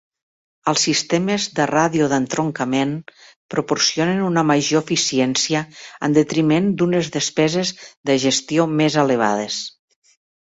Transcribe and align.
Els 0.69 0.83
sistemes 0.85 1.43
de 1.57 1.65
ràdio 1.71 2.07
d'entroncament 2.13 2.95
proporcionen 3.55 4.23
una 4.29 4.43
major 4.51 4.81
eficiència 4.85 5.61
en 6.09 6.17
detriment 6.17 6.71
d'unes 6.79 7.11
despeses 7.17 7.75
de 8.11 8.15
gestió 8.25 8.65
més 8.81 8.97
elevades. 9.03 9.59